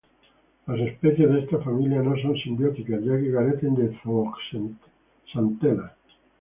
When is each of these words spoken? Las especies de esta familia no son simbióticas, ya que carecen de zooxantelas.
Las 0.65 0.79
especies 0.79 1.29
de 1.31 1.41
esta 1.41 1.59
familia 1.59 2.01
no 2.01 2.19
son 2.19 2.35
simbióticas, 2.35 3.03
ya 3.03 3.19
que 3.21 3.31
carecen 3.31 3.75
de 3.75 3.95
zooxantelas. 4.01 5.91